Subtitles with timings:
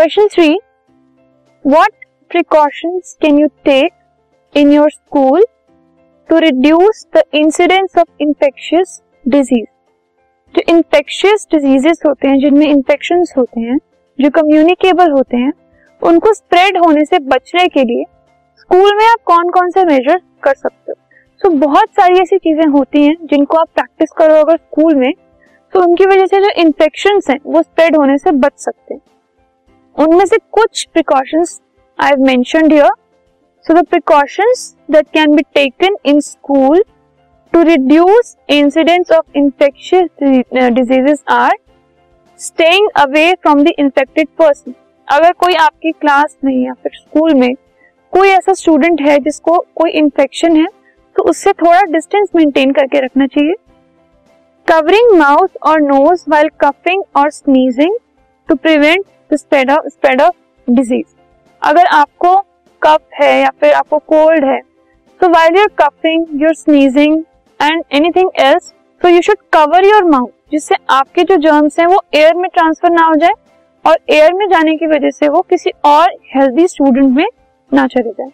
[0.00, 0.60] Question three
[1.66, 3.92] what precautions can you take
[4.56, 5.44] in your school
[6.28, 9.66] to reduce the incidence of infectious disease
[10.56, 13.78] जो infectious diseases होते हैं जिनमें infection होते हैं
[14.20, 15.52] जो कम्युनिकेबल होते हैं
[16.02, 18.04] उनको स्प्रेड होने से बचने के लिए
[18.60, 20.94] स्कूल में आप कौन कौन से मेजर कर सकते हो?
[21.36, 25.12] सो so, बहुत सारी ऐसी चीज़ें होती हैं जिनको आप प्रैक्टिस करो अगर स्कूल में
[25.72, 29.00] तो उनकी वजह से जो इन्फेक्शन हैं वो स्प्रेड होने से बच सकते हैं।
[29.96, 31.60] उनमें से कुछ precautions
[31.98, 32.90] I have mentioned here
[33.66, 36.84] so the precautions that can be taken in school
[37.52, 40.08] to reduce incidents of infectious
[40.72, 41.56] diseases are
[42.40, 44.74] staying away from the infected person
[45.08, 47.54] अगर कोई आपकी क्लास में या फिर स्कूल में
[48.12, 50.66] कोई ऐसा स्टूडेंट है जिसको कोई इन्फेक्शन है
[51.16, 53.54] तो उससे थोड़ा डिस्टेंस मेंटेन करके रखना चाहिए।
[54.68, 57.96] कवरिंग माउथ और नोज़ वाइल कफिंग और sneezing
[58.48, 59.04] to prevent
[59.36, 60.34] spread of spread of
[60.68, 61.06] disease
[61.62, 62.34] अगर आपको
[62.82, 64.60] कफ है या फिर आपको कोल्ड है
[65.20, 67.22] तो while you're coughing you're sneezing
[67.60, 72.00] and anything else तो you should cover your mouth जिससे आपके जो जर्म्स हैं वो
[72.14, 73.34] एयर में ट्रांसफ़र ना हो जाए
[73.84, 77.26] और एयर में जाने की वजह से वो किसी और हेल्दी स्टूडेंट में
[77.70, 78.28] ना चले जाए।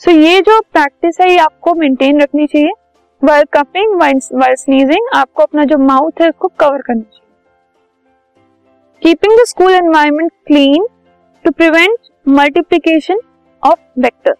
[0.00, 2.70] सो ये जो प्रैक्टिस है, ये आपको मेंटेन रखनी चाहिए।
[3.22, 7.27] वाइल कपिंग वाइल स्नीजिंग आपको अपना जो माउथ है उसको कवर करना चाहिए।
[9.08, 10.84] Keeping the school environment clean
[11.44, 13.20] to prevent multiplication
[13.62, 14.36] of vectors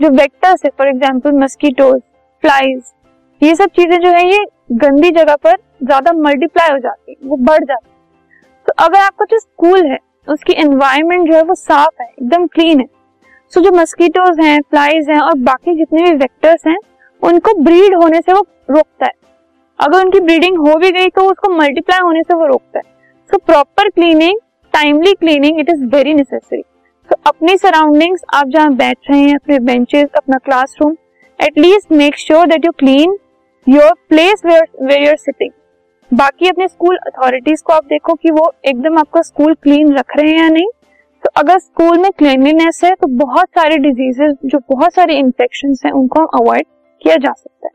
[0.00, 2.00] जो वेक्टर्स है फॉर एग्ज़ाम्पल मस्कीटोज
[2.42, 2.80] फ्लाइज
[3.40, 4.44] ये सब चीज़ें जो है, ये
[4.74, 9.24] गंदी जगह पर ज़्यादा मल्टीप्लाई हो जाती है, वो बढ़ जाती है। तो अगर आपका
[9.24, 12.86] जो स्कूल है, उसकी एनवायरमेंट जो है, वो साफ़ है, एकदम क्लीन है
[13.52, 16.78] सो जो मस्कीटोज हैं फ्लाइज हैं, और बाकी जितने भी वेक्टर्स हैं,
[17.22, 19.12] उनको ब्रीड होने से वो रोकता है।
[19.78, 22.94] अगर उनकी ब्रीडिंग हो भी गई तो उसको मल्टीप्लाई होने से वो रोकता है।
[23.30, 24.38] So proper cleaning
[24.74, 26.60] timely cleaning it is very necessary
[27.08, 30.94] तो अपनी सराउंडिंग्स आप जहाँ बैठ रहे हैं, अपने बेंचेस अपना classroom
[31.40, 33.16] at least make sure that you clean
[33.66, 35.50] your place where you're sitting
[36.10, 40.30] बाकी अपने स्कूल अथॉरिटीज को आप देखो कि वो एकदम आपका स्कूल क्लीन रख रहे
[40.30, 40.68] हैं या नहीं।
[41.24, 45.92] तो अगर स्कूल में क्लीनलीनेस है तो बहुत सारे डिजीजेस जो बहुत सारे इंफेक्शन हैं,
[45.92, 46.66] उनको हम अवॉइड
[47.02, 47.74] किया जा सकता है।